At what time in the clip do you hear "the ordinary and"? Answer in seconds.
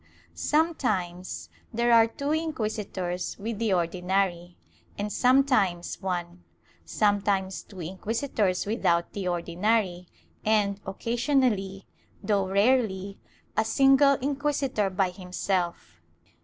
3.59-5.13, 9.13-10.83